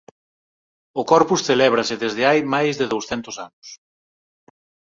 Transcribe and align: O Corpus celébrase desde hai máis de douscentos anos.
O 1.01 1.03
Corpus 1.11 1.41
celébrase 1.49 1.95
desde 2.03 2.23
hai 2.29 2.39
máis 2.53 2.73
de 2.79 2.89
douscentos 2.93 3.35
anos. 3.47 3.67